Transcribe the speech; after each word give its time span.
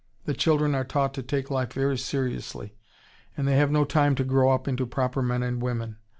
The 0.25 0.33
children 0.33 0.73
are 0.73 0.83
taught 0.83 1.13
to 1.13 1.21
take 1.21 1.51
life 1.51 1.73
very 1.73 1.95
seriously... 1.95 2.75
and 3.37 3.47
they 3.47 3.57
have 3.57 3.69
no 3.69 3.85
time 3.85 4.15
to 4.15 4.23
grow 4.23 4.49
up 4.49 4.67
into 4.67 4.87
proper 4.87 5.21
men 5.21 5.43
and 5.43 5.61
women. 5.61 5.97